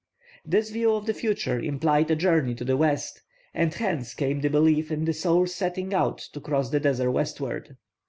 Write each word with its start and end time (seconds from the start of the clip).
This 0.43 0.71
view 0.71 0.93
of 0.95 1.05
the 1.05 1.13
future 1.13 1.59
implied 1.59 2.09
a 2.09 2.15
journey 2.15 2.55
to 2.55 2.65
the 2.65 2.75
west, 2.75 3.21
and 3.53 3.71
hence 3.71 4.15
came 4.15 4.41
the 4.41 4.49
belief 4.49 4.91
in 4.91 5.05
the 5.05 5.13
soul 5.13 5.45
setting 5.45 5.93
out 5.93 6.17
to 6.33 6.39
cross 6.41 6.71
the 6.71 6.79
desert 6.79 7.11
westward. 7.11 7.77